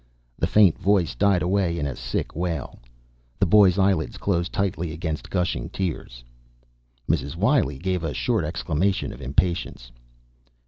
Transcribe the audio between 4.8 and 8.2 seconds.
against gushing tears. Mrs. Wiley gave a